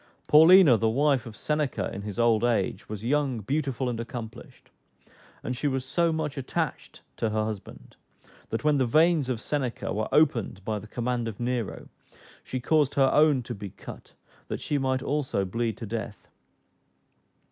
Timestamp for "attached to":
6.39-7.29